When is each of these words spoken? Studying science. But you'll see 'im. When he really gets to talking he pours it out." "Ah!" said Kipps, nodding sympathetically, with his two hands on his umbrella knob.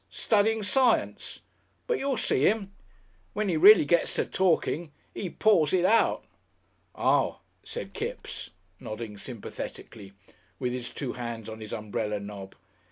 Studying 0.09 0.63
science. 0.63 1.41
But 1.85 1.99
you'll 1.99 2.17
see 2.17 2.47
'im. 2.47 2.73
When 3.33 3.49
he 3.49 3.55
really 3.55 3.85
gets 3.85 4.15
to 4.15 4.25
talking 4.25 4.91
he 5.13 5.29
pours 5.29 5.73
it 5.73 5.85
out." 5.85 6.25
"Ah!" 6.95 7.37
said 7.63 7.93
Kipps, 7.93 8.49
nodding 8.79 9.15
sympathetically, 9.15 10.13
with 10.57 10.73
his 10.73 10.89
two 10.89 11.13
hands 11.13 11.47
on 11.47 11.59
his 11.61 11.71
umbrella 11.71 12.19
knob. 12.19 12.55